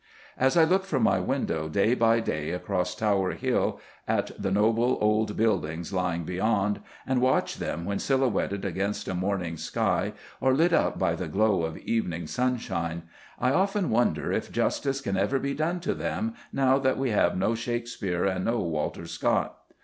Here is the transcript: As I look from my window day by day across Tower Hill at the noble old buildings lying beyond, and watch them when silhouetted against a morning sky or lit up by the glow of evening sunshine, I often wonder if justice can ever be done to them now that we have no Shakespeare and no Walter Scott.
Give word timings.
As 0.35 0.57
I 0.57 0.63
look 0.63 0.83
from 0.85 1.03
my 1.03 1.19
window 1.19 1.69
day 1.69 1.93
by 1.93 2.19
day 2.21 2.49
across 2.49 2.95
Tower 2.95 3.33
Hill 3.33 3.79
at 4.07 4.31
the 4.41 4.49
noble 4.49 4.97
old 4.99 5.37
buildings 5.37 5.93
lying 5.93 6.23
beyond, 6.23 6.79
and 7.05 7.21
watch 7.21 7.57
them 7.57 7.85
when 7.85 7.99
silhouetted 7.99 8.65
against 8.65 9.07
a 9.07 9.13
morning 9.13 9.57
sky 9.57 10.13
or 10.39 10.55
lit 10.55 10.73
up 10.73 10.97
by 10.97 11.13
the 11.13 11.27
glow 11.27 11.61
of 11.61 11.77
evening 11.77 12.25
sunshine, 12.25 13.03
I 13.39 13.51
often 13.51 13.91
wonder 13.91 14.31
if 14.33 14.51
justice 14.51 15.01
can 15.01 15.17
ever 15.17 15.37
be 15.37 15.53
done 15.53 15.79
to 15.81 15.93
them 15.93 16.33
now 16.51 16.79
that 16.79 16.97
we 16.97 17.11
have 17.11 17.37
no 17.37 17.53
Shakespeare 17.53 18.25
and 18.25 18.43
no 18.45 18.57
Walter 18.57 19.05
Scott. 19.05 19.55